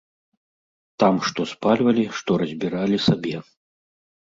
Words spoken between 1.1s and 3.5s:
што спальвалі, што разбіралі сабе.